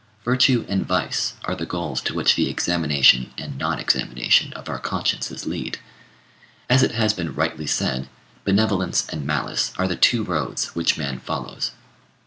[0.25, 4.79] Virtue and vice are the goals to which the examination and non examination of our
[4.79, 5.77] consciences lead.
[6.67, 8.09] As it has been rightly said,
[8.43, 11.73] benevolence and malice are the two roads which man follows.